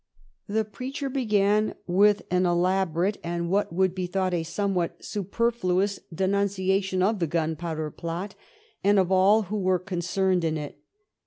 [0.47, 4.51] The preacher began with an elaborate, and what 286 I SACHEVBRELL would be thought a
[4.51, 8.33] somewhat superfluous, denuncia tion of the Gunpowder Plot
[8.83, 10.79] and of all who were con cerned in it.